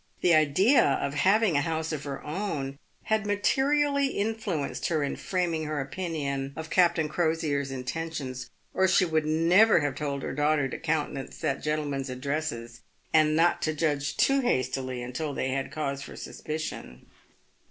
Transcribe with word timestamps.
The 0.21 0.33
idea 0.33 0.83
of 0.83 1.13
having 1.13 1.55
a 1.55 1.61
house 1.61 1.91
of 1.91 2.05
her 2.05 2.23
own 2.23 2.79
had 3.03 3.27
materially 3.27 4.07
influenced 4.07 4.87
her 4.87 5.03
in 5.03 5.15
framing 5.15 5.65
her 5.65 5.79
opinion 5.79 6.53
of 6.55 6.71
Captain 6.71 7.07
Crosier's 7.07 7.69
intentions, 7.69 8.49
or 8.73 8.87
she 8.87 9.05
would 9.05 9.27
never 9.27 9.81
have 9.81 9.93
told 9.93 10.23
her 10.23 10.33
daughter 10.33 10.67
to 10.67 10.79
countenance 10.79 11.37
that 11.37 11.61
gentleman's 11.61 12.09
addresses, 12.09 12.81
and 13.13 13.35
not 13.35 13.61
to 13.61 13.75
judge 13.75 14.17
too 14.17 14.39
hastily 14.41 15.03
until 15.03 15.35
they 15.35 15.49
had 15.49 15.71
cause 15.71 16.01
for 16.01 16.15
suspicion. 16.15 17.05